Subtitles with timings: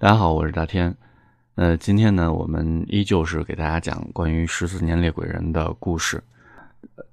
[0.00, 0.96] 大家好，我是大天。
[1.56, 6.22] 呃，今天呢，我们依旧是给大家讲关于十四年猎鬼人的故事。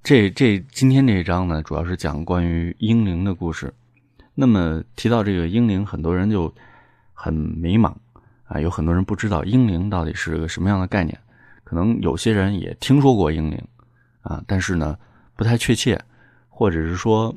[0.04, 3.74] 这这今天这一章呢，主要是讲关于英灵的故事。
[4.36, 6.54] 那么提到这个英灵，很多人就
[7.12, 7.92] 很迷茫
[8.44, 11.18] 啊，有很多人不知道英灵到底是个什么样的概念。
[11.64, 13.60] 可能有些人也听说过英灵
[14.20, 14.96] 啊，但是呢，
[15.34, 16.00] 不太确切，
[16.48, 17.34] 或者是说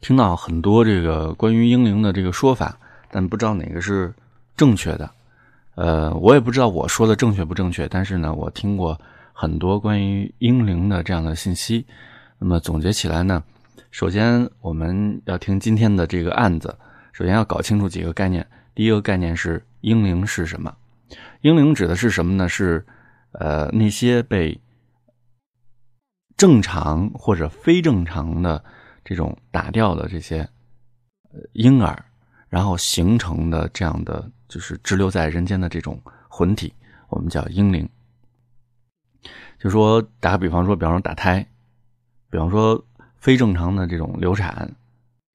[0.00, 2.76] 听到很多这个关于英灵的这个说法，
[3.10, 4.12] 但不知道哪个是
[4.56, 5.10] 正确的。
[5.74, 9.00] 呃，我也不知道我说的正确不正确，但是呢，我听过
[9.32, 11.86] 很多关于婴灵的这样的信息。
[12.38, 13.42] 那么总结起来呢，
[13.90, 16.76] 首先我们要听今天的这个案子，
[17.12, 18.46] 首先要搞清楚几个概念。
[18.74, 20.74] 第一个概念是婴灵是什么？
[21.42, 22.48] 婴灵指的是什么呢？
[22.48, 22.84] 是
[23.32, 24.60] 呃那些被
[26.36, 28.62] 正常或者非正常的
[29.04, 30.48] 这种打掉的这些
[31.52, 32.04] 婴儿，
[32.48, 34.30] 然后形成的这样的。
[34.48, 36.72] 就是滞留在人间的这种魂体，
[37.10, 37.86] 我们叫婴灵。
[39.58, 41.46] 就说打个比方说，比方说打胎，
[42.30, 42.82] 比方说
[43.18, 44.74] 非正常的这种流产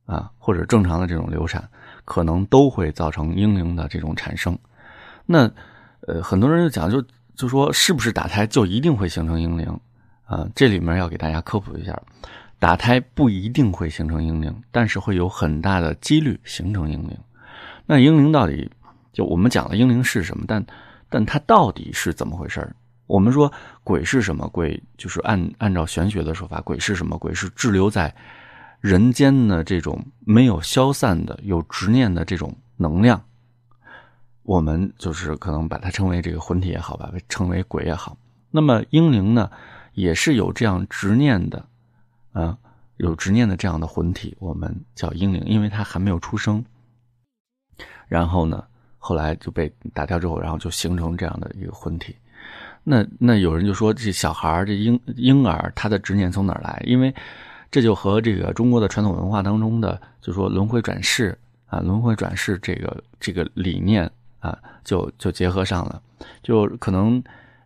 [0.08, 1.70] 啊，或者正常的这种流产，
[2.06, 4.58] 可能都会造成婴灵的这种产生。
[5.28, 5.48] 那
[6.08, 7.00] 呃，很多人就讲，就
[7.36, 9.80] 就说是不是打胎就一定会形成婴灵
[10.26, 10.50] 啊？
[10.56, 12.02] 这里面要给大家科普一下，
[12.64, 17.18] 打胎不一定会形成婴灵，但是会有很大的几率形成婴灵。
[17.86, 18.72] 那婴灵到底？
[19.12, 20.66] 就我们讲了婴灵是什么，但
[21.10, 22.66] 但它到底是怎么回事
[23.06, 23.52] 我们说
[23.84, 24.48] 鬼是什么？
[24.48, 27.18] 鬼就是按按照玄学的说法，鬼是什么？
[27.18, 28.16] 鬼是滞留在
[28.80, 33.22] 人间的这种没有消散的、有执念的这种能量。
[34.44, 38.18] 我们就是可能把它称为这个魂体也好吧，称为鬼也好。
[38.52, 39.52] 那么婴灵呢，
[39.96, 41.66] 也是有这样执念的，
[42.34, 42.58] 啊，
[42.98, 46.64] 有执念的这样的魂体，我们叫婴灵，因为它还没有出生。
[48.08, 48.64] 然后呢？
[49.06, 52.16] 后来就被打掉之后，然后就形成这样的一个魂体。
[52.86, 56.82] 那那有人就说，这小孩这婴婴儿，他的执念从哪来？
[56.86, 57.14] 因为
[57.70, 66.02] 这就和这个中国的传统文化当中的，就说轮回转世啊，轮回转世这个这个理念啊，就就结合上了。
[66.42, 67.22] 就可能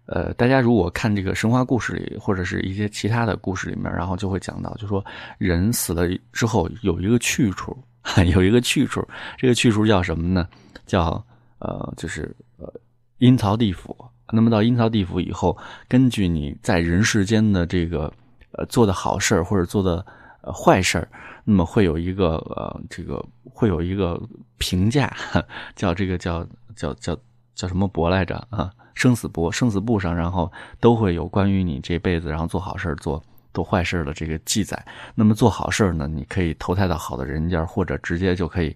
[0.08, 5.06] 呃，大家如果看这个神话故事里，或者是一些其他的故事里面，然后就会讲到，就说
[5.38, 7.78] 人死了之后有一个去处，
[8.34, 9.06] 有一个去处，
[9.38, 10.48] 这个去处叫什么呢？
[10.86, 11.24] 叫
[11.60, 12.74] 呃，就是呃
[13.20, 13.96] 阴曹地府。
[14.32, 15.58] 那么到阴曹地府以后，
[15.88, 18.12] 根据你在人世间的这个
[18.52, 20.06] 呃做的好事或者做的
[20.42, 21.08] 呃坏事
[21.46, 24.22] 那么会有一个呃这个会有一个
[24.58, 25.16] 评价，
[25.76, 26.46] 叫这个叫
[26.76, 27.18] 叫叫
[27.58, 28.72] 叫什么簿来着啊？
[28.94, 33.22] 生死簿，生死簿上，然后都会有关于你这辈子然后做好事做
[33.54, 34.82] 做坏事的这个记载。
[35.14, 38.74] 那么做好事呢，你可以投胎到好的人家，或者直接就可以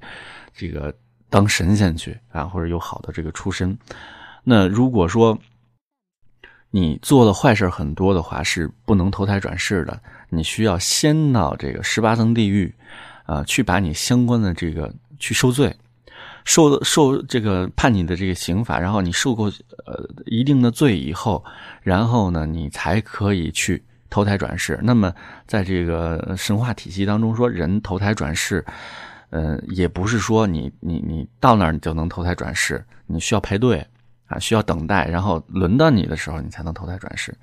[0.53, 0.93] 这个。
[1.33, 3.77] 当神仙去啊，或者有好的这个出身。
[4.43, 5.39] 那如果说
[6.71, 9.97] 你做的坏事很多的话，是不能投胎转世的。
[10.27, 12.75] 你需要先到这个十八层地狱
[13.25, 15.73] 啊，去把你相关的这个去受罪，
[16.45, 19.51] 受受这个判你的这个刑罚，然后你受过
[19.85, 21.43] 呃一定的罪以后，
[21.81, 24.79] 然后呢，你才可以去投胎转世。
[24.81, 25.13] 那么
[25.47, 28.65] 在这个神话体系当中，说人投胎转世。
[29.33, 33.87] 嗯，也不是说你你你到那儿你就能投胎转世，你需要排队
[34.27, 37.33] 啊，需要等待，然后轮到你的时候，你才能投胎转世。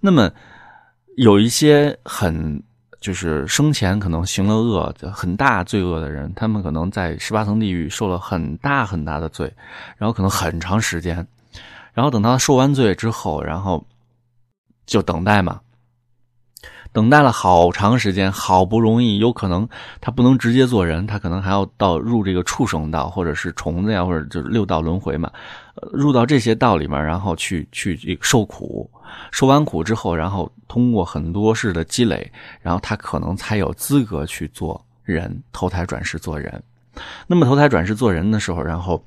[0.00, 0.30] 那么
[1.16, 2.62] 有一些很
[3.00, 9.52] 就是生前可能行了恶、很大罪恶的人，他们可能在十八层地狱受了很大很大的罪，
[9.96, 11.26] 然后可能很长时间，
[11.94, 13.82] 然后等他受完罪之后，然后
[14.84, 15.60] 就等待嘛。
[16.92, 19.68] 等待了好长时间，好不容易，有可能
[20.00, 25.30] 他不能直接做人，他可能还要到入这个畜生道，或者是虫子呀，或者就是六道轮回嘛，
[25.92, 28.90] 入到这些道里面，然后去去受苦，
[29.30, 32.30] 受完苦之后，然后通过很多事的积累，
[32.60, 36.62] 然后他可能才有资格去做人，投胎转世做人。
[37.26, 39.00] 那么投胎转世做人的时候，然后。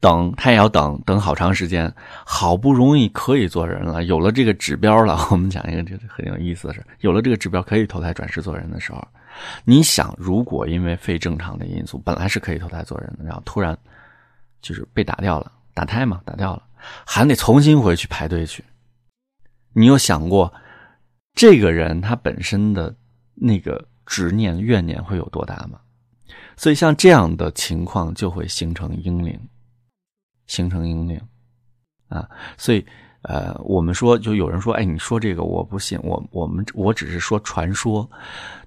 [0.00, 1.92] 等他也要等等好长时间，
[2.24, 5.18] 好不容易可以做人了，有了这个指标了。
[5.30, 9.06] 我们讲一个这个很有意思的事：有了这个指标可以投胎转世做人的时候，
[9.64, 13.76] 你想，如果因为非正常的因素，本来是可以投胎做人的，然后突然
[14.62, 16.62] 就是被打掉了，打胎嘛，打掉了，
[17.04, 18.64] 还得重新回去排队去。
[19.72, 20.52] 你有想过，
[21.34, 22.94] 这个人他本身的
[23.34, 25.80] 那个执念怨念会有多大吗？
[26.56, 29.36] 所以像这样的情况就会形成婴灵。
[30.48, 31.20] 形成阴灵，
[32.08, 32.84] 啊，所以，
[33.22, 38.10] 呃，我们说，就有人说，哎，你说这个我不信，我我们我只是说传说，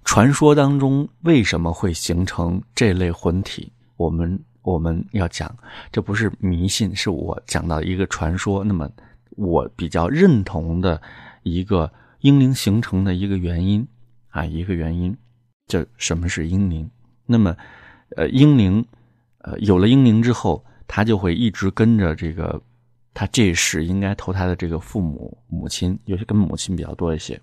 [0.05, 3.71] 传说当中为什么会形成这类魂体？
[3.97, 5.53] 我们我们要讲，
[5.91, 8.63] 这不是迷信，是我讲到一个传说。
[8.63, 8.89] 那么
[9.31, 11.01] 我比较认同的
[11.43, 13.87] 一个婴灵形成的一个原因
[14.29, 15.15] 啊，一个原因，
[15.67, 16.89] 这什么是婴灵？
[17.25, 17.55] 那么，
[18.17, 18.85] 呃，婴灵，
[19.39, 22.61] 呃，有了婴灵之后，他就会一直跟着这个，
[23.13, 27.39] 他这世应该投胎的这个父母母亲，有些跟母亲比较多一些，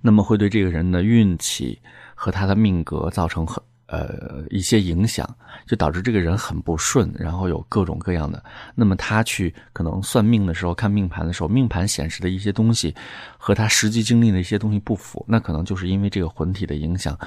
[0.00, 1.76] 那么会对这个人的运气
[2.14, 3.60] 和他的命格造成很。
[3.86, 5.28] 呃，一些影响
[5.66, 8.42] 就导致这个人很不顺，然后有各种各样的。
[8.74, 12.94] 那么他去可能算命的时候，看命盘的时候，命盘显示的一些东西
[13.36, 17.18] 和他实际经历的一些东西不符，那可能就是因为这个魂体的影响，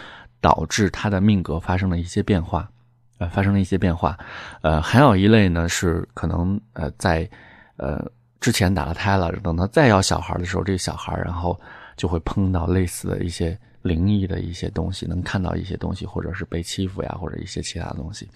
[0.42, 2.68] 导致他的命格发生了一些变化，
[3.18, 4.18] 呃，发生了一些变化。
[4.62, 7.30] 呃，还有一类呢是可能呃在
[7.78, 8.06] 呃
[8.40, 11.60] 之前打了胎了，等他再要小孩的时候，这个小孩然后
[11.96, 13.58] 就会碰到类似的一些。
[13.86, 18.28] 灵异的一些东西，能看到一些东西，或者是被欺负呀，或者一些其他东西，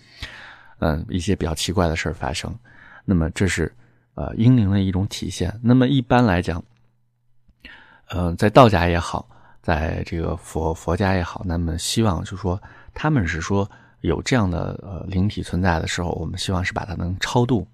[0.78, 2.56] 嗯，一些比较奇怪的事儿发生。
[3.04, 3.74] 那么这是
[4.14, 5.52] 呃阴灵的一种体现。
[5.64, 6.64] 那么一般来讲，
[8.10, 9.28] 嗯，在道家也好，
[9.60, 12.62] 在这个佛佛家也好，那么希望就是说，
[12.94, 13.68] 他们是说
[14.02, 17.68] 有这样的呃灵体存在的时候，我们希望是把它能超度。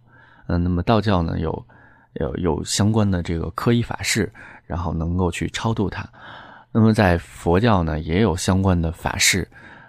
[0.47, 1.65] 嗯，那么道教呢有
[2.13, 4.31] 有有相关的这个科仪法事，
[4.65, 6.07] 然后能够去超度它。
[6.71, 9.47] 那么在佛教呢，也有相关的法事，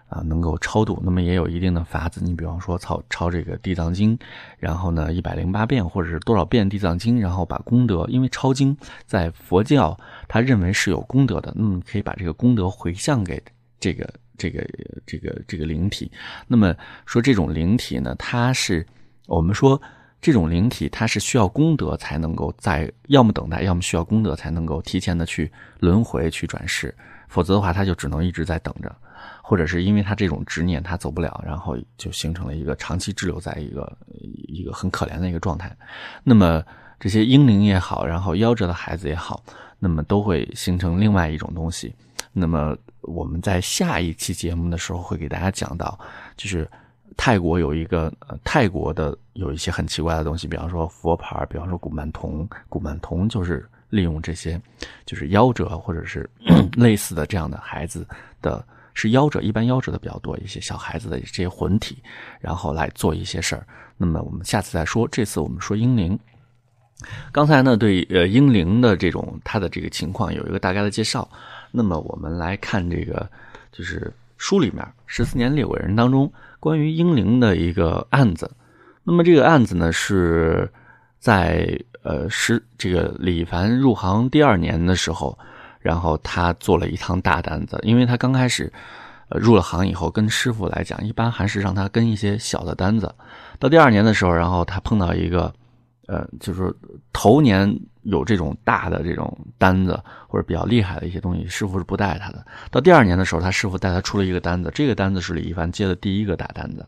[0.09, 1.00] 啊，能够超度。
[1.03, 4.17] 那么也有一定的法子，你比方说抄抄这个地藏经，
[4.59, 9.99] 然后呢一百零八遍或者是多少遍地藏经，然后把功德，因为抄经在佛教
[10.29, 13.43] 他认为是有功德的，那么可以把这个功德回向给
[13.81, 14.67] 这个这个
[15.06, 16.11] 这个这个灵体。
[16.47, 16.75] 那么
[17.05, 18.87] 说这种灵体呢，它是
[19.27, 19.81] 我们说。
[20.19, 25.49] 这种灵体，它是需要功德才能够在，要么等待，要么需要功德才能够提前的去
[25.79, 26.93] 轮回去转世，
[27.29, 28.93] 否则的话，他就只能一直在等着，
[29.41, 33.97] 或者是因为他这种执念，他走不了，然后就形成了一个长期滞留在一个
[34.49, 35.71] 一个很可怜的一个状态。
[36.25, 36.65] 那么
[36.99, 39.44] 这些婴灵也好，然后夭折的孩子也好，
[39.79, 41.94] 那么都会形成另外一种东西。
[42.33, 45.99] 那么我们在下一期节目的时候会给大家讲到，
[46.37, 46.69] 就是。
[47.19, 54.61] 泰国有一个呃，泰国的有一些很奇怪的东西，比方说佛牌，比方说古曼童，古曼童就是利用这些，
[55.06, 56.29] 就是夭折或者是
[56.76, 58.06] 类似的这样的孩子
[58.43, 58.62] 的，
[58.93, 61.97] 是夭折，一般夭折的比较多一些小孩子的这些魂体，
[62.38, 63.67] 然后来做一些事儿。
[63.97, 66.19] 那么我们下次再说，这次我们说婴灵。
[67.32, 71.26] 刚才呢，对呃婴灵的这种他的这个情况有一个大概的介绍。
[71.70, 73.28] 那么我们来看这个，
[73.72, 76.32] 就是书里面十四年猎鬼人当中。
[76.58, 78.50] 关于英灵的一个案子，
[79.04, 80.68] 那么这个案子呢是
[81.20, 85.38] 在呃是这个李凡入行第二年的时候，
[85.78, 88.72] 然后他做了一趟大单子，因为他刚开始
[89.28, 93.14] 呃入了行以后，跟师傅来讲，一般还是让他跟一些小的单子。
[93.60, 95.54] 到第二年的时候，然后他碰到一个
[96.08, 96.74] 呃，就是
[97.12, 97.78] 头年。
[98.06, 102.47] 有这种大的这种单子或者比较厉害的一些东西，师傅是不带他的。
[102.70, 106.87] 到第二年的时候，他师傅带他出了一个单子，这个单子是李一凡接的第一个大单子。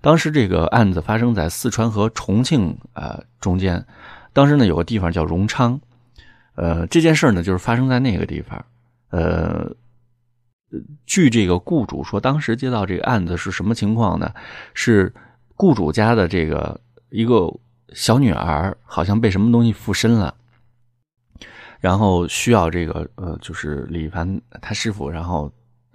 [0.00, 3.84] 当时这个案子发生在四川和重庆啊中间，
[4.32, 5.78] 当时呢有个地方叫荣昌，
[6.54, 8.64] 呃，这件事呢就是发生在那个地方。
[9.10, 9.70] 呃，
[11.04, 14.32] 据这个雇主说，当时接到这个案子是什么情况呢？
[14.72, 15.12] 是
[15.56, 16.80] 雇主家的这个
[17.10, 17.54] 一个。
[17.92, 20.34] 小女儿好像被什么东西附身了，
[21.80, 25.50] 然后需要这个呃，就是李凡他师傅，然后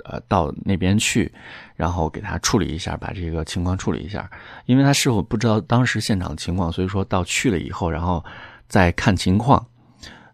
[0.06, 1.32] 呃到那边去，
[1.76, 4.30] 然后给他处理一下，把这个情况处理一下。
[4.66, 8.24] 因为他师傅不知道当时现场情况，所以说到去了以后，然后
[8.68, 9.64] 再看情况。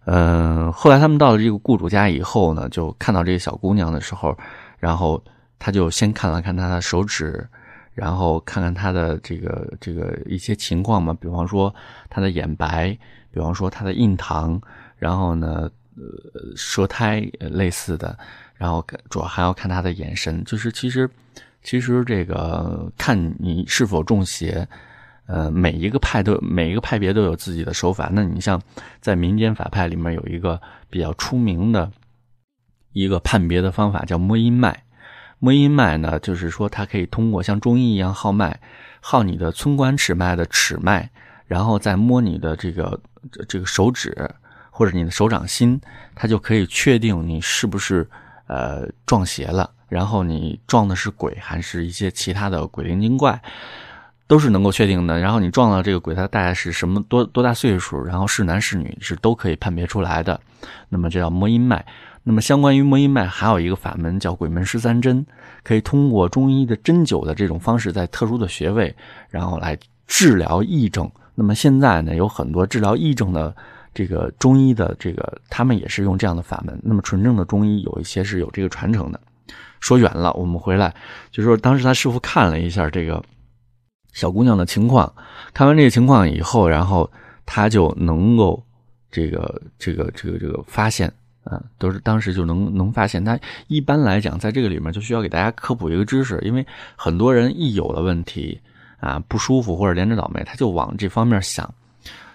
[0.05, 4.37] 嗯，后来他们到了这个雇主家以后呢，就看到这个小姑娘的时候，
[4.77, 5.21] 然后
[5.59, 7.45] 他就先看了看她的手指。
[7.97, 11.73] 然后看看他的这个这个一些情况嘛，比方说
[12.11, 12.95] 他的眼白，
[13.31, 14.61] 比方说他的印堂，
[14.97, 18.15] 然后呢，呃，舌苔类似的，
[18.53, 20.43] 然后主要还要看他的眼神。
[20.43, 21.09] 就是其实，
[21.63, 24.67] 其实这个看你是否中邪，
[25.25, 28.11] 呃，每一个派都每一个派别都有自己的手法。
[28.13, 28.61] 那你像
[29.01, 31.91] 在民间法派里面有一个比较出名的
[32.93, 34.83] 一个判别的方法，叫摸阴脉。
[35.39, 38.59] 摸阴脉呢，就是说它可以通过像中医一样号脉，
[38.99, 41.09] 号你的寸关尺脉的尺脉，
[41.45, 42.99] 然后再摸你的这个
[43.47, 44.15] 这个手指
[44.71, 45.79] 或者你的手掌心，
[46.15, 48.07] 它就可以确定你是不是
[48.47, 49.69] 呃撞邪了。
[49.89, 53.41] 然后你撞的是鬼还是一些其他的鬼灵精怪，
[54.27, 55.17] 都是能够确定的。
[55.17, 60.39] 然后你撞到这个鬼，它大概是什么多多大岁数，然后是男是女是都可以判别出来的。
[60.89, 61.85] 那么这叫摸阴脉。
[62.23, 65.25] 那么，相关于摸阴脉，还有一个法门叫鬼门十三针，
[65.63, 68.93] 可以通过中医的针灸的这种方式，在特殊的穴位，
[69.29, 71.09] 然后来治疗癔症。
[71.35, 73.55] 那么现在呢，有很多治疗癔症的
[73.93, 76.77] 这个中医的这个，他们也是用这样的法门。
[76.83, 79.17] 那么纯正的中医有一些是有这个传承的。
[79.79, 80.93] 说远了，我们回来
[81.31, 83.23] 就说，当时他师傅看了一下这个
[84.11, 85.13] 小姑娘的情况，
[85.53, 87.09] 看完这个情况以后，然后
[87.45, 88.61] 他就能够
[89.11, 91.11] 这个这个这个这个发现。
[91.49, 93.23] 啊，都是当时就能能发现。
[93.23, 98.59] 他一般来讲，在这个里面就需要给大家科普一个知识，因为很多人一有了问题
[98.99, 101.73] 啊，不舒服或者连着倒霉，他就往这方面想。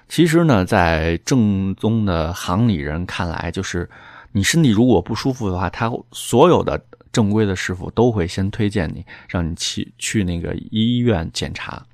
[0.09, 3.87] 其实呢，在正宗的行里人看来，就是
[4.33, 11.85] 你身体如果不舒服的话，他所有的正规的师傅都会先推荐你，让你去去那个医院检查。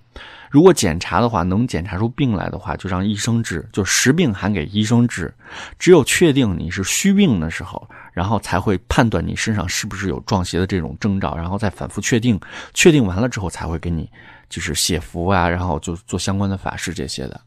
[0.51, 5.33] 如果检查的话，能检查出病来的话，就让医生治，就实病还给医生治。
[5.79, 12.41] 只有确定你是虚病的时候，然后才会判断你身上是不是有撞邪的这种征兆，然后再反复确定。
[12.73, 14.09] 确定完了之后，才会给你
[14.49, 17.39] 就是写符啊，然后就做相关的法事这些的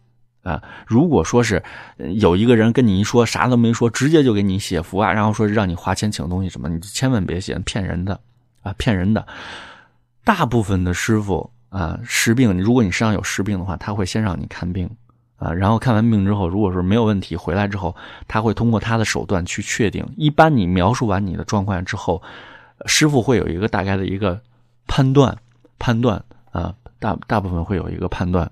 [0.43, 0.61] 啊。
[0.85, 1.63] 如果说是
[2.19, 8.19] 有一个人跟你一说啥都没说，直接就给你写符啊，然后说让你花钱请东西什么，你就千万别写，骗人的
[8.61, 9.25] 啊，骗人的。
[10.23, 11.51] 大部分的师傅。
[11.71, 14.89] 啊，实病，如果你身上有实病的话，他会先让你看病，
[15.37, 17.95] 啊，然后看完病之后，如果说没有问题，回来之后，
[18.27, 20.05] 他会通过他的手段去确定。
[20.17, 22.21] 一般你描述完你的状况之后，
[22.87, 24.37] 师傅会有一个大概的一个
[24.85, 25.37] 判断，
[25.79, 28.51] 判断啊，大大部分会有一个判断。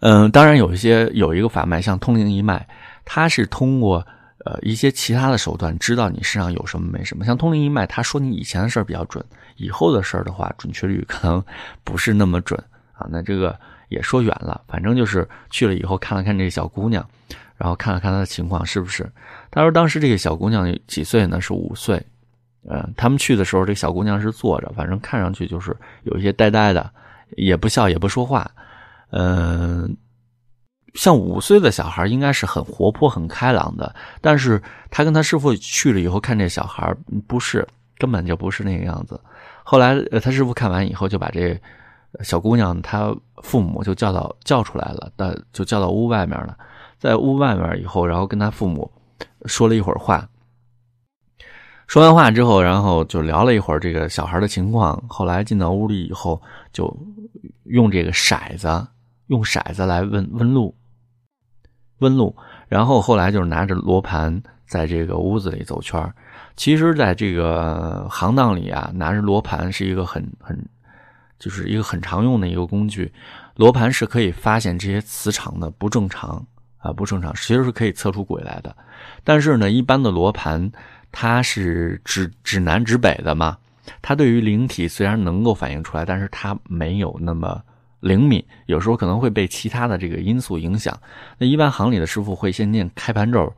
[0.00, 2.68] 嗯，当然有一些有一个法脉，像通灵一脉，
[3.06, 4.06] 它是通过。
[4.44, 9.22] 呃，一些其他的手段知道你身上有什么没什么，像通灵一脉，他说你以前的事儿比较准，
[9.56, 11.44] 以后的事儿的话，准确率可能
[11.84, 12.58] 不是那么准
[12.92, 13.06] 啊。
[13.10, 13.54] 那这个
[13.90, 17.06] 也说远了，反正就是去了以后看了看这个小姑娘，
[17.56, 19.06] 然后看了看她的情况是不是。
[19.50, 21.38] 他说当时这个小姑娘几岁呢？
[21.40, 22.02] 是五岁。
[22.68, 26.90] 嗯，他们去的时候，这小姑娘是坐着，反正看上去就是有一些呆呆的，
[27.36, 28.50] 也不笑也不说话，
[29.10, 29.94] 嗯。
[30.94, 36.94] 像五岁的小孩应该是很活泼、很开朗的，但是他跟他师傅去了以后，看这小孩
[37.26, 37.66] 不是，
[37.98, 39.20] 根本就不是那个样子。
[39.62, 41.58] 后来，他师傅看完以后，就把这
[42.22, 46.56] 小姑娘她父母就叫到叫出来了，那就叫到屋外面了。
[46.98, 48.90] 在屋外面以后，然后跟他父母
[49.46, 50.28] 说了一会儿话。
[51.86, 55.02] 说完话之后，然后就聊了一会儿这个小孩的情况。
[55.08, 56.40] 后来进到屋里以后，
[56.72, 56.94] 就
[57.64, 58.68] 用这个骰子，
[59.30, 60.76] 用骰子来问问路。
[62.00, 62.34] 问路，
[62.66, 66.02] 然后后来就是拿着罗盘在这个屋子里走圈
[66.56, 70.58] 其实，在这个行当里啊，拿着罗盘是一个很很，
[71.38, 73.12] 就是一个很常用的一个工具。
[73.54, 76.42] 罗盘是可以发现这些磁场的不正常
[76.78, 78.74] 啊，不正常，其实是可以测出鬼来的。
[79.22, 80.72] 但是呢，一般的罗盘
[81.12, 83.58] 它是指指南指北的嘛，
[84.00, 87.62] 它对于灵体虽然能够反映出来，但是它没有那么。
[88.00, 90.98] 灵敏，有时候可能会被其他的这个因素影响。
[91.38, 93.52] 那一般行里的师傅会先念开盘咒，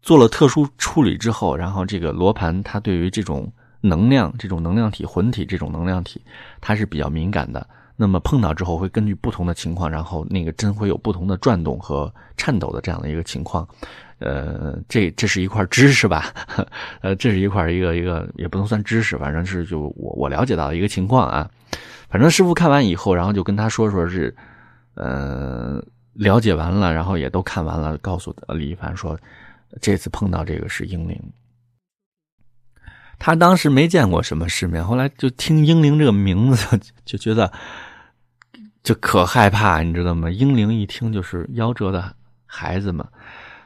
[0.00, 6.22] 做了特殊处理之后，然后这个罗盘它对于这种能量、这种能量体、魂体这种能量体，
[6.60, 7.66] 它是比较敏感的。
[7.94, 13.68] 那么碰到之后，会根据不同的情况，然后那个针会有不同的转动和颤抖的这样的一个情况。
[14.18, 16.32] 呃，这这是一块知识吧？
[17.02, 21.48] 呃，这是一块一个一个也不能算知识，反正是就我我了解到的一个情况啊。
[22.12, 24.36] 反正师傅看完以后，然后就跟他说说是，
[24.96, 29.18] 呃，了解完了，然后也都看完了，告诉李一凡说，
[29.80, 31.18] 这次碰到这个是英灵。
[33.18, 37.50] 他当时没见过什么世面，后来就听英灵这个名字，就觉得
[38.82, 40.28] 就可害怕，你知道吗？
[40.28, 42.14] 英灵一听就是夭折的
[42.44, 43.08] 孩子嘛。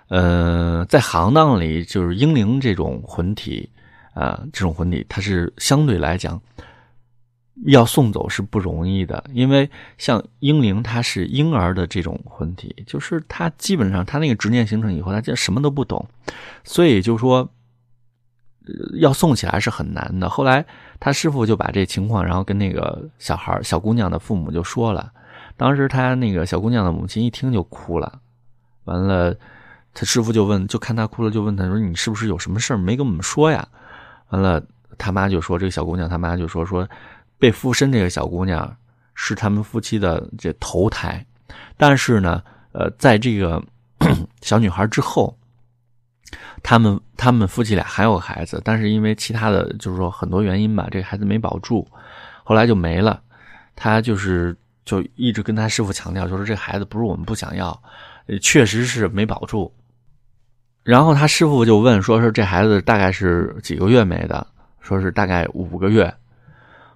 [0.06, 3.68] 呃，在行当里，就是英灵这种魂体
[4.14, 6.40] 啊，这种魂体，它是相对来讲。
[7.64, 16.06] 要送走是不容易的，因为像婴灵，它是婴儿的这种魂体，就是他基本上他那个执念形成以后，他就什么都不懂，
[16.64, 17.48] 所以就说
[19.00, 20.28] 要送起来是很难的。
[20.28, 20.64] 后来
[21.00, 25.10] 他师傅就把这情况，然后跟那个小孩小姑娘的父母就说了，
[25.56, 28.20] 当时他那个小姑娘的母亲一听就哭了，
[28.84, 29.34] 完了
[29.94, 33.66] 他师傅就问，就看他哭了，就问他说：“你是不是有什么事儿没跟我们说呀？”
[34.28, 34.62] 完了
[34.98, 36.86] 他妈就说：“这个小姑娘他妈就说说。”
[37.38, 38.76] 被附身这个小姑娘
[39.14, 41.24] 是他们夫妻的这头胎，
[41.76, 43.62] 但是呢，呃，在这个
[44.40, 45.36] 小女孩之后，
[46.62, 51.86] 他们他们夫妻俩还有孩子，但是因为其他的就是说很多原因吧，这孩子没保住，
[52.44, 53.22] 后来就没了。
[53.74, 57.78] 他就是就一直跟他师傅强调，就是这孩子不是我们不想要，
[58.40, 59.72] 确实是没保住。
[60.82, 64.46] 然后他师傅就问说是这孩子大概是几个月没的，
[64.80, 66.12] 说是大概五个月。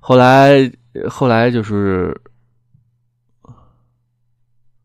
[0.01, 0.71] 后来
[1.09, 2.19] 后来就是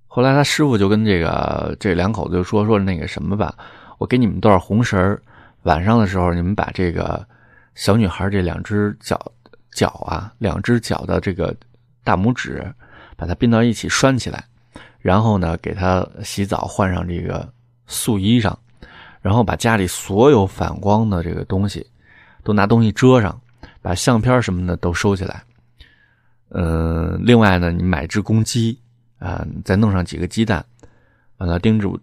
[0.07, 3.55] 后来他师傅就跟这个这两口子就说说那个什么吧，
[3.97, 5.19] 我给你们段红绳，
[5.63, 7.25] 晚上的时候你们把这个
[7.73, 9.19] 小女孩这两只脚
[9.71, 11.55] 脚啊，两只脚的这个
[12.03, 12.63] 大拇指，
[13.17, 14.43] 把它并到一起拴起来，
[14.99, 17.51] 然后呢给她洗澡，换上这个
[17.87, 18.53] 素衣裳，
[19.21, 21.85] 然后把家里所有反光的这个东西
[22.43, 23.37] 都拿东西遮上，
[23.85, 25.43] 把相片什么的都收起来。
[26.49, 28.75] 嗯，另外呢，你买只公鸡。
[29.17, 30.63] 啊，再弄上几个鸡蛋，
[31.37, 31.97] 完了叮嘱，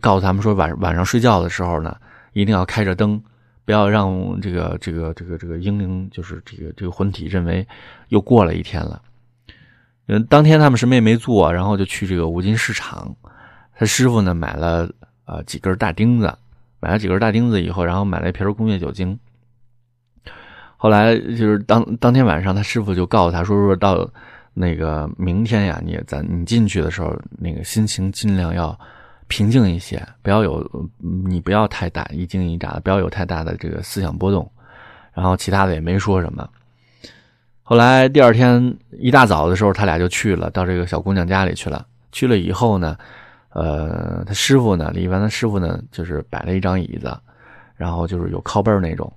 [0.00, 1.94] 告诉他们说晚晚上睡觉的时候呢，
[2.32, 3.22] 一定要开着灯，
[3.66, 7.64] 不要让这个这个这个这个婴灵，就是这个这个魂体认为
[8.08, 9.00] 又过了一天了。
[10.06, 13.14] 嗯，当天他们什么也没做，然后就去这个五金市场，
[13.76, 14.90] 他师傅呢买了
[15.26, 16.34] 啊几根大钉子，
[16.80, 19.16] 买了几根大钉子以后，然后买了一瓶工业酒精。
[20.84, 24.06] 后来就是当当天晚上，他师傅就告诉他说说到。
[24.56, 28.78] 那个明天呀，你咱你进去的时候，那个心情尽量要
[29.26, 30.64] 平静一些，不要有
[31.26, 34.48] 你不要太大一惊一乍的，不要有太大的这个思想波动。
[35.12, 36.48] 然后其他的也没说什么。
[37.64, 41.84] 后来第二天一大早的时候，他俩就去了，到这个小姑娘家里去了。
[42.12, 42.96] 去了以后呢，
[43.48, 47.12] 呃，他师傅呢，李凡的师傅呢，就是摆了一张椅子，
[47.74, 49.12] 然后就是有靠背那种。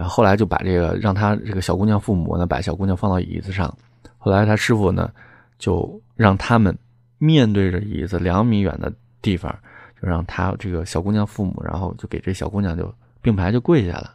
[0.00, 3.70] 然后后来就把这个让他这个小姑娘父母呢，把小姑娘放到椅子上。
[4.16, 5.12] 后来他师傅呢，
[5.58, 6.74] 就让他们
[7.18, 8.90] 面对着椅子两米远的
[9.20, 9.54] 地方，
[10.00, 12.90] 就让他这个小姑娘父母，然后就给这小姑娘就
[13.20, 14.14] 并排就跪下了。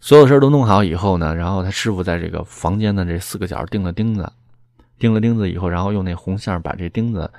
[0.00, 4.30] 所有事都弄好以后呢，然后他师傅在这个房间的这四个角钉了钉子，
[4.98, 7.30] 钉了钉子以后，然后用那红线把这钉子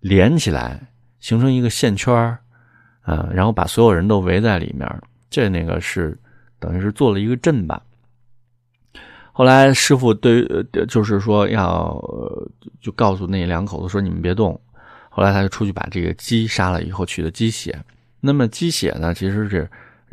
[0.00, 0.78] 连起来，
[1.18, 2.14] 形成一个线圈
[3.00, 4.86] 啊，然后把所有人都围在里面。
[5.30, 6.14] 这那个是
[6.60, 7.82] 等于是做了一个阵吧。
[9.32, 10.46] 后来师傅对，
[10.86, 11.98] 就是说要
[12.80, 14.60] 就告诉那两口子说你们别动。
[15.08, 17.76] 后来他就出去把这个鸡杀了以后取的鸡血。
[18.20, 19.68] 那么鸡血呢，其实是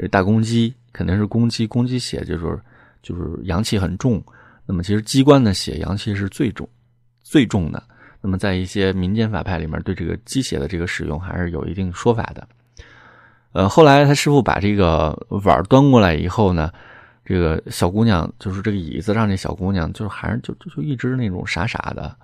[0.09, 2.59] 大公鸡，肯定是公鸡，公鸡血就是
[3.03, 4.23] 就是阳气很重。
[4.65, 6.67] 那么其实鸡冠的血阳气是最重
[7.21, 7.83] 最重的。
[8.21, 12.47] 那么在一些民间法派里面，对这个鸡血的这个使用还是有一定说法的。
[13.51, 16.71] 呃，后来他师傅把这个碗端过来以后呢。
[17.29, 22.15] 这个小姑娘就是这个椅子上这小姑娘就是还是就就就一直那种傻傻的，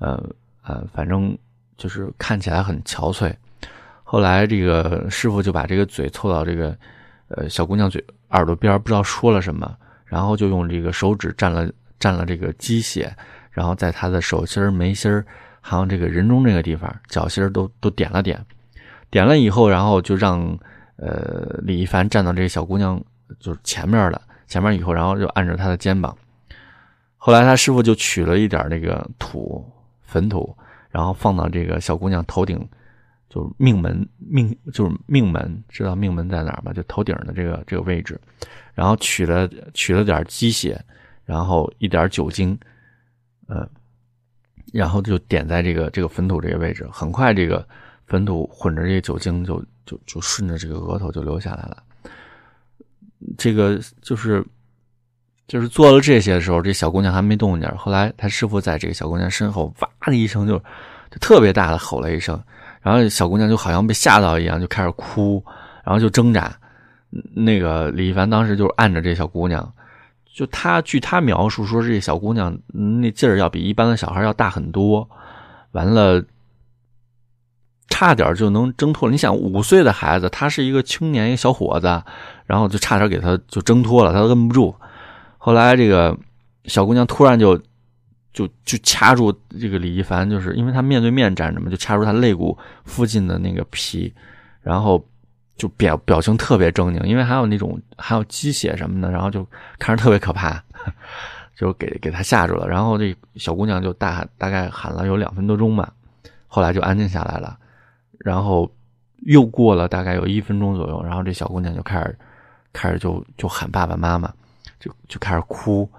[0.00, 0.20] 呃
[0.64, 1.38] 呃，反正
[1.76, 3.32] 就是看起来很憔悴。
[4.02, 6.76] 后来这个师傅就把这个嘴凑到这个
[7.28, 9.72] 呃小姑娘嘴耳朵边，不知道说了什么，
[10.04, 13.14] 然后就用这个手指蘸了蘸了这个鸡血，
[13.52, 15.24] 然后在她的手心、眉心
[15.60, 18.44] 还有这个人中这个地方、脚心都都点了点，
[19.10, 20.58] 点了以后，然后就让
[20.96, 23.02] 呃李一凡站到这个小姑娘
[23.38, 24.22] 就是前面了。
[24.46, 26.16] 前面以后，然后就按着她的肩膀。
[27.16, 29.64] 后来他师傅就取了一点那个土
[30.02, 30.56] 坟土，
[30.88, 32.58] 然后放到这个小姑娘头顶，
[33.28, 36.72] 就是命门命就是命门，知道命门在哪儿吗？
[36.72, 38.18] 就头顶的这个这个位置。
[38.74, 40.82] 然后取了取了点鸡血，
[41.26, 42.58] 然后一点酒精，
[43.46, 43.68] 呃，
[44.72, 46.88] 然后就点在这个这个坟土这个位置。
[46.90, 47.64] 很快，这个
[48.10, 51.76] 坟土混着这个酒精，就就就顺着这个额头就流下来了。
[53.38, 54.44] 这个就是，
[55.46, 57.70] 就是做了这些的时候，这小姑娘还没动静。
[57.76, 60.58] 后来他师傅在这个小姑娘身后，哇的一声就，
[61.08, 62.42] 就特别大的吼了一声，
[62.80, 65.40] 然后小姑娘就好像被吓到一样，就开始哭，
[65.84, 66.52] 然后就挣扎。
[67.32, 69.72] 那个李一凡当时就按着这小姑娘，
[70.34, 75.08] 就他据他描述说，这小姑娘那劲儿要比一般的小孩要大很多。
[75.70, 76.20] 完了。
[77.90, 79.12] 差点就能挣脱了。
[79.12, 82.02] 你想，五岁的孩子，他是一个青年，一个小伙子，
[82.46, 84.74] 然后就差点给他就挣脱了，他摁不住。
[85.36, 86.16] 后来这个
[86.64, 87.58] 小姑娘突然就
[88.32, 94.10] 就就掐住这个李一凡，就是因为他面对面站着嘛，就掐住他肋骨附近的那个皮，
[94.62, 95.04] 然后
[95.56, 99.46] 就表表情特别狰狞，因为还有那种还有鸡血什么的，然后就
[99.78, 100.62] 看着特别可怕，
[101.54, 102.66] 就给给他吓住了。
[102.66, 105.92] 然后这小姑娘就大大概喊了有两分多钟吧，
[106.46, 107.58] 后来就安静下来了。
[108.20, 108.70] 然后
[109.26, 112.18] 又过了大概有一分钟左右，然后这小姑娘就开始
[112.72, 114.32] 开始就就喊爸爸妈妈，
[114.78, 115.90] 就就开始哭。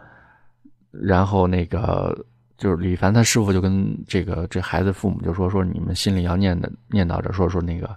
[0.91, 2.17] 然后那个
[2.57, 7.89] 就是李凡他师傅就跟这个这孩子父母就说说你们心里要念的念叨着说说那个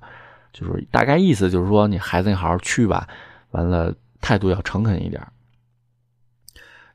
[0.52, 3.06] 就是大概意思就是说你孩子你好好去吧，
[3.50, 5.20] 完了态度要诚恳一点。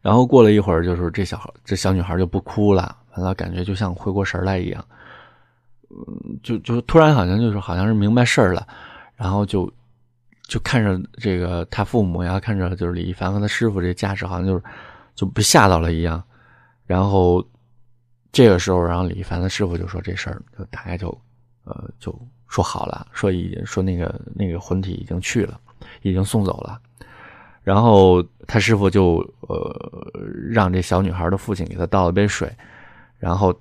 [0.01, 4.83] 然后过了一会儿，就是这小孩这小女孩就不哭了，完了感觉就像回过神来一样。
[5.89, 8.67] 嗯，就就突然好像就是好像是明白事儿了，
[9.15, 9.71] 然后就
[10.47, 14.63] 就看着这个他父母呀，看着就是李一凡和他师傅这架势，好像就是
[15.15, 16.21] 就被吓到了一样。
[16.85, 17.45] 然后
[18.31, 21.09] 这个时候，然后李一凡的师傅就说这事儿就大概就
[21.65, 25.59] 呃就说好了，说已说那个那个魂体已经去了，
[26.01, 26.79] 已经送走了。
[27.61, 30.11] 然后他师傅就呃
[30.49, 32.51] 让这小女孩的父亲给他倒了杯水，
[33.19, 33.53] 然后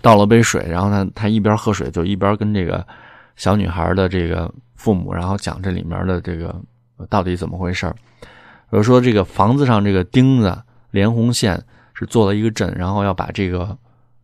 [0.00, 2.86] 倒了杯水，然后他他一边喝水就一边跟这个
[3.36, 6.54] 小女孩的这个父母，然后讲这里面的这个
[7.08, 7.92] 到底怎么回事。
[8.70, 10.56] 比如说这个房子上这个钉子
[10.90, 11.60] 连红线
[11.94, 13.76] 是做了一个阵，然后要把这个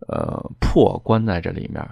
[0.08, 1.84] 呃魄关在这里面，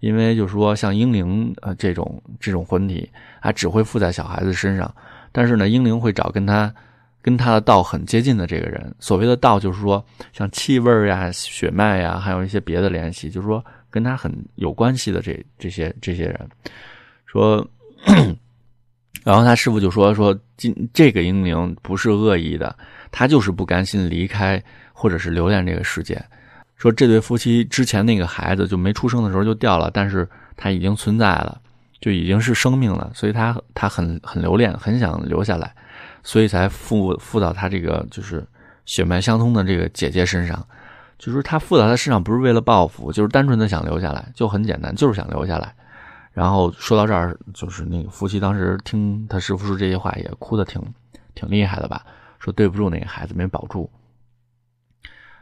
[0.00, 3.10] 因为就是说像婴灵呃这种这种魂体，
[3.42, 4.92] 它只会附在小孩子身上。
[5.30, 6.74] 但是呢，婴灵会找跟他
[7.20, 8.94] 跟他的道很接近的这个人。
[9.00, 16.48] 所谓的道，就是说像气味呀、血脉呀，还有一些别的联系，就是说跟他很有关系的这这些这些人。
[17.26, 17.66] 说，
[19.24, 22.76] 然后他师傅就说说，今这个英灵不是恶意的，
[23.10, 26.22] 他就是不甘心离开或者是留恋这个世界。
[26.76, 31.60] 说这对夫妻之前那个孩子就没出生的时候就掉了，但是他已经存在了。
[32.00, 35.74] 就已经是生命了，所以他他很很留恋，很想留下来，
[36.28, 38.46] 所以才附附到他这个就是
[38.84, 40.62] 血脉相通的这个姐姐身上。
[41.18, 45.74] 就是他附到他身上不是为了报复，就是单纯的想留下来，就很简单，就是想留下来。
[46.34, 50.82] 然后说到这儿，就是那个夫妻当时听他师傅说这些话，也哭的挺
[51.34, 52.04] 挺厉害的吧？
[52.38, 53.90] 说对不住那个孩子没保住。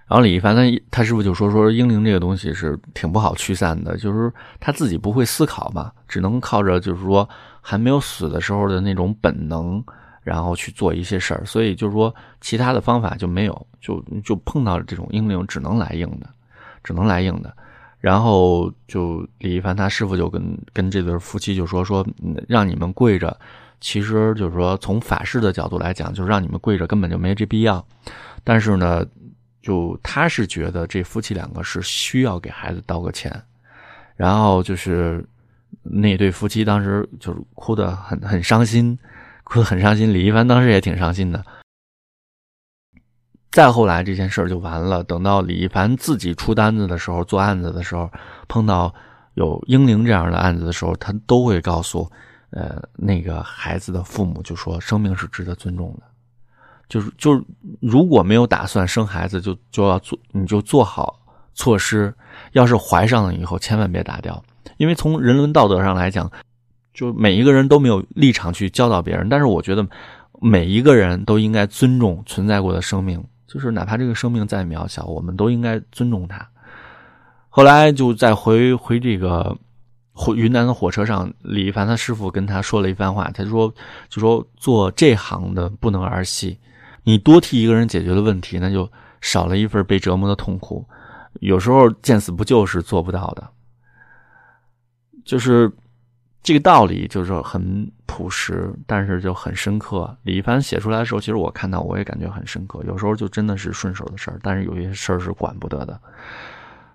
[0.06, 7.28] 然后李一凡他他师傅就说说婴灵这个东西是挺不好驱散的，就是他自己不会思考嘛，只能靠着就是说
[7.60, 9.84] 还没有死的时候的那种本能，
[10.26, 16.28] 然后去做一些事儿，所以就是说其他的方法就没有，就就碰到这种婴灵只能来硬的，
[16.82, 17.56] 只能来硬的。
[18.00, 22.04] 然后就李一凡他师傅就跟跟这对夫妻就说说
[22.48, 23.38] 让你们跪着，
[23.80, 27.86] 其实就是说从法师的角度来讲，就是让你们跪着根本就没这必要，
[28.42, 29.06] 但是呢。
[29.62, 33.42] 就他是觉得这夫妻两个是需要给孩子道个歉，
[34.14, 35.26] 然后就是
[35.82, 38.96] 那对夫妻当时就是哭得很很伤心，
[39.46, 40.12] 哭得很伤心。
[40.12, 41.42] 李一凡当时也挺伤心的。
[43.52, 45.02] 再后来这件事儿就完了。
[45.04, 48.10] 等到李一凡自己出单子的时候，做案子的时候，
[48.48, 48.92] 碰到
[49.34, 52.10] 有英灵这样的案子的时候，他都会告诉
[52.50, 56.02] 呃那个孩子的父母，就说生命是值得尊重的。
[56.88, 57.42] 就是就是，
[57.80, 61.18] 如果没有打算生孩子，就就要做，你就做好
[61.54, 62.14] 措施。
[62.52, 64.44] 要是怀上了以后，千万别打掉，
[64.76, 66.30] 因为从人伦道德上来讲，
[66.96, 69.28] 就每一个人都没有立场去教导别人。
[69.28, 69.86] 但是我觉得，
[70.40, 76.48] 每一个人都应该尊重存在过的生命，就是哪怕这个生命再渺小，我们都应该尊重它。
[77.48, 79.56] 后来就在回回这个
[80.12, 83.72] 火云南的火车上，李一凡他师傅跟他说了一番话，他说
[84.08, 86.58] 就说做这行的不能儿戏。
[87.04, 90.84] 你多替一个人解决了问题，那就少了一份被折磨的痛苦。
[91.40, 93.46] 有时候见死不救是做不到的，
[95.24, 95.70] 就是
[96.46, 100.16] 这个道理，就是说很朴实，但是就很深刻。
[100.22, 102.80] 李一凡写出来的时候，其实我看到我也感觉很深刻。
[102.86, 106.00] 有时候就真的是顺手的事儿，但是有些事儿是管不得的。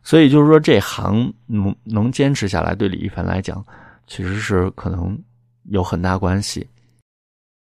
[0.04, 3.62] 所以就是说，这行能能坚持下来，对李一凡来讲，
[4.08, 5.22] 其实是可能
[5.66, 6.66] 有很大关系。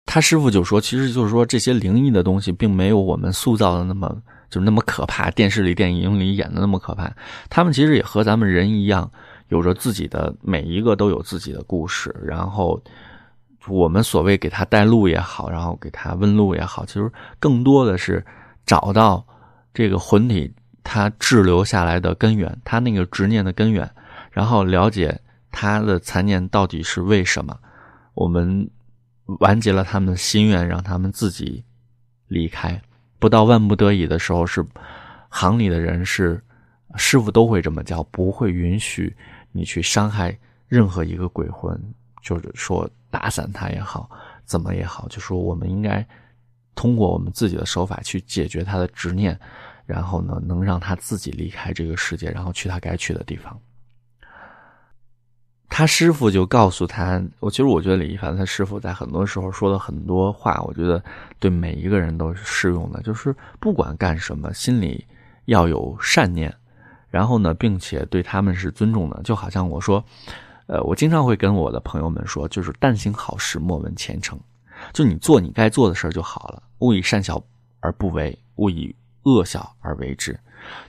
[0.05, 4.07] 他师傅就说：“其实就是说，这些灵异的东西，并没有我们塑造的那么
[4.49, 7.11] 就是那么可怕，电视里、电影里演的那么可怕。
[7.49, 9.11] 他们其实也和咱们人一样，
[9.53, 12.13] 有着自己的每一个都有自己的故事。
[12.23, 12.81] 然后
[13.67, 18.25] 我们所谓给他带路也好，然后给他问路也好，其实更多的是
[18.65, 19.25] 找到
[19.73, 20.51] 这个魂体
[20.83, 23.89] 他滞留下来的根源，他那个执念的根源，
[24.31, 25.19] 然后了解
[25.51, 27.57] 他的残念到底是为什么。
[28.13, 28.69] 我们。”
[29.39, 31.63] 完结了他们的心愿，让他们自己
[32.27, 32.79] 离开。
[33.19, 34.61] 不到万不得已的时候，是
[35.29, 36.43] 行里的人是
[36.97, 39.15] 师傅都会这么叫，不会允许
[39.53, 40.37] 你去伤害
[40.67, 41.79] 任何一个鬼魂，
[42.21, 44.09] 就是说打散他也好，
[44.43, 46.05] 怎么也好，就说我们应该
[46.75, 49.39] 通过我们自己的手法去解决他的执念，
[49.85, 53.57] 然后呢，能让他自己离开这个世界，然后去他该去的地方。
[55.69, 61.03] 他师傅就告诉他，我其实我觉得李一凡他师傅在很多时候说的很多话，我觉得
[61.39, 63.01] 对每一个人都是适用的。
[63.01, 65.03] 就是不管干什么，心里
[65.45, 66.53] 要有善念，
[67.13, 69.21] 然后呢，并且对他们是尊重的。
[69.23, 70.03] 就好像我说，
[70.65, 74.39] 呃，我经常会跟我的朋友们说，就是但行好事，莫问前程。
[74.91, 77.39] 就你做你该做的事儿就好了，勿以善小
[77.81, 78.95] 而不为，勿以
[79.25, 80.37] 恶小而为之。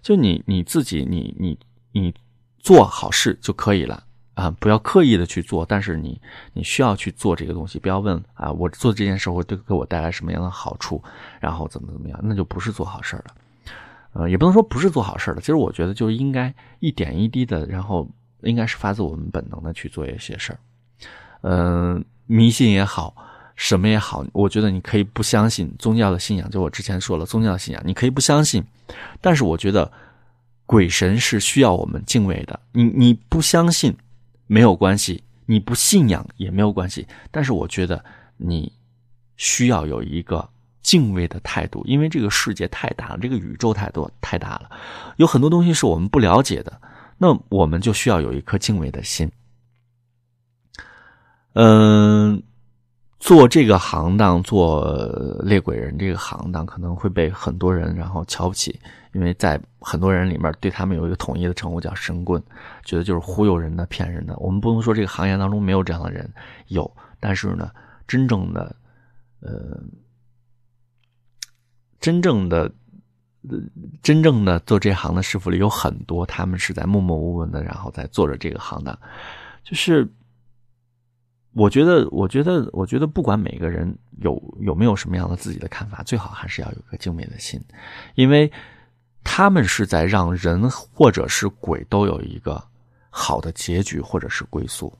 [0.00, 1.58] 就你你自己，你你
[1.92, 2.14] 你
[2.58, 4.02] 做好事就可以了。
[4.32, 6.18] 啊，不要刻意的去做，但是你
[6.54, 11.04] 你需要去做这个东西，不要问啊，我做这件事会对给我带来什么样的好处，
[11.38, 13.24] 然后怎么怎么样，那就不是做好事了。
[14.14, 18.08] 呃，也不能说不是做好事的，其实我觉得就应该一点一滴的，然后
[18.42, 20.58] 应该是发自我们本能的去做一些事儿。
[21.42, 23.14] 嗯，迷信也好，
[23.56, 28.64] 什么也好，我觉得你可以不相信宗教的信仰，就我之前说了，宗教信仰你可以不相信，
[29.20, 29.92] 但是我觉得
[30.64, 32.58] 鬼神是需要我们敬畏的。
[32.72, 33.94] 你你不相信。
[34.46, 38.04] 没有关系，你不信仰也没有关系，但是我觉得
[38.36, 38.70] 你
[39.38, 40.46] 需要有一个
[40.84, 44.70] 敬畏的态度，因为这个世界太大了，这个宇宙太多太大了，
[45.16, 46.80] 有很多东西是我们不了解的，
[47.18, 49.28] 那我们就需要有一颗敬畏的心。
[51.54, 52.40] 嗯。
[53.20, 54.84] 做这个行当，做
[55.42, 58.78] 猎鬼人这个行当，可能会被很多人然后瞧不起，
[59.14, 62.42] 因为在很多人里面，对他们有一个统一的称呼叫神棍，
[62.84, 64.36] 觉得就是忽悠人的、骗人的。
[64.36, 66.30] 我们不能说这个行业当中没有这样的人，
[66.66, 67.70] 有，但是呢，
[68.06, 68.76] 真正的，
[69.40, 69.80] 呃，
[72.04, 72.70] 真正的，
[74.02, 78.98] 真正的做这行的师傅里有很多，他们是在默默无闻的，然后在做着这个行当，
[79.62, 80.06] 就是。
[81.56, 87.62] 我觉得，我觉得，我觉得，不管每个人有有没有什么样的自己的看法，最好还是要有个敬畏的心，
[88.16, 88.50] 因为
[89.22, 92.60] 他们是在让人或者是鬼都有一个
[93.08, 94.92] 好的结局或者是归宿，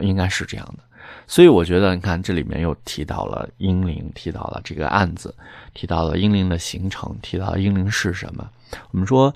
[0.00, 0.82] 应该是这样的。
[1.26, 5.34] 所以我觉得，你看这里面又提到了英灵，提到了这个案子，
[5.72, 8.48] 提到了英灵的形成，提到英灵是什么。
[8.90, 9.34] 我们说。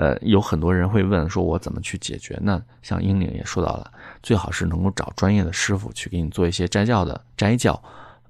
[0.00, 2.62] 呃，有很多人会问说，我怎么去解决呢？
[2.82, 3.90] 像英灵也说到了，
[4.22, 7.82] 最好是能够找专业的师傅去给你做一些斋教的斋教，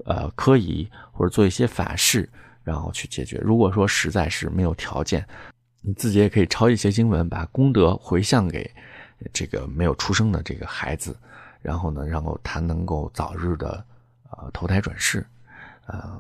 [0.07, 2.27] 呃，科仪或者做一些法事，
[2.64, 3.37] 然后去解决。
[3.44, 5.22] 如果说实在是没有条件，
[5.83, 8.70] 你自己也可以抄一些经文，把功德回向给
[9.31, 11.14] 这个没有出生的这个孩子，
[11.61, 13.85] 然后呢，然后他能够早日的
[14.31, 15.27] 呃投胎转世。
[15.87, 16.18] 呃，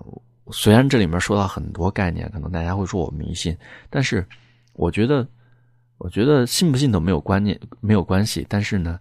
[0.50, 3.56] 虽然这里面说到很多概念，可能大家会说我迷信，
[3.90, 4.26] 但是
[4.74, 5.26] 我觉得。
[6.00, 8.46] 我觉得信不信都没有观念，没有关系。
[8.48, 9.00] 但是呢，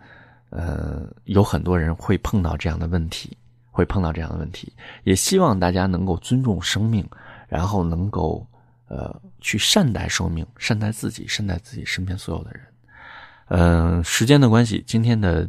[0.50, 3.38] 呃，有很多人会碰到这样的问题，
[3.69, 4.73] 会碰到这样的问题。
[5.04, 7.08] 也希望大家能够尊重生命，
[7.47, 8.43] 然后能够
[8.88, 12.62] 呃去善待生命，善待自己，善待自己身边所有的人。
[13.50, 15.47] 嗯，时间的关系，今天的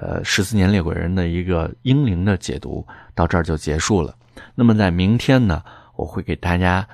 [0.00, 4.16] 呃十四年猎鬼人的一个英灵的解读到这儿就结束了。
[4.54, 5.62] 那么在明天呢，
[5.94, 6.86] 我会给大家。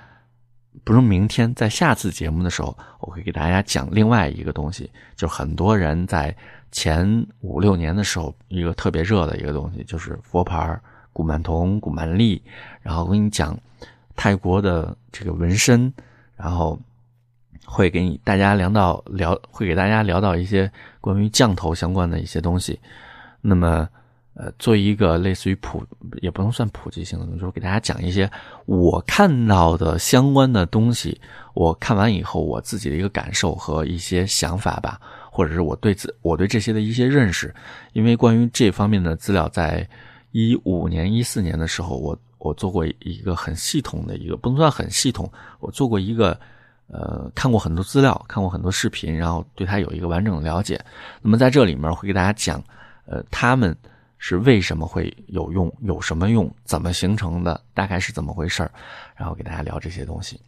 [0.85, 6.37] 不是明天，在下次节目的时候，我会给大家讲另外一个东西，就很多人在
[6.71, 10.79] 前五六年的时候，一个特别热的一个东西，就是佛牌、
[11.12, 12.40] 古曼童、古曼丽。
[12.83, 13.59] 然后我跟你讲
[14.14, 15.92] 泰国的这个纹身，
[16.37, 16.79] 然后
[17.66, 22.79] 会给你大家聊到聊，会给大家聊到一些关于降头相关的一些东西。
[23.42, 23.87] 那么。
[24.38, 25.83] 呃，做一个类似于普，
[26.20, 28.31] 也不能算普及性的，就是给大家讲一些
[28.66, 31.18] 我看到的相关的东西。
[31.55, 35.00] 我看完以后，我自己的一个感受和一些想法吧，
[35.31, 37.55] 或者是我对自我对这些的一些认识。
[37.94, 39.88] 因为关于这方面的资料，在
[40.33, 46.38] 一五年、一四年的时候，我我做过一个很系统的一个，不能算很系统，我做过一个
[46.88, 50.83] 呃，看过很多资料，看过很多视频，然后对它有一个完整的了解。
[51.20, 52.62] 那么在这里面会给大家讲，
[53.07, 53.77] 呃，他们。
[54.18, 55.70] 是为什么会有用？
[55.83, 56.51] 有什么用？
[56.64, 57.61] 怎么形成的？
[57.75, 58.68] 大概是怎么回事
[59.14, 60.40] 然后给大家聊这些东西。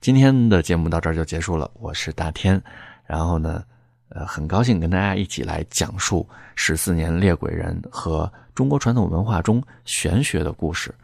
[0.00, 1.68] 今天的节目到这儿就结束了。
[1.74, 2.62] 我是大天，
[3.04, 3.64] 然后呢，
[4.10, 10.94] 呃，很高兴跟大家一起来讲述十四年猎鬼人和中国传统文化中玄学的故事。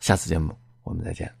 [0.00, 1.39] 下次节目我们再见。